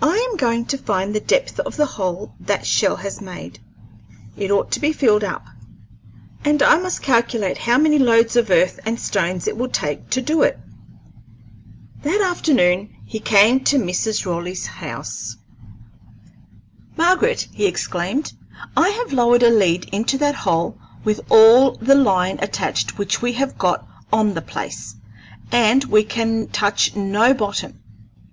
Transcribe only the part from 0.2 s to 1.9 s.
am going to find the depth of the